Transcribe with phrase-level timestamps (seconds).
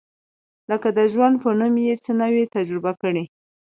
[0.69, 3.23] لکه د ژوند په نوم یې څه نه وي تجربه کړي.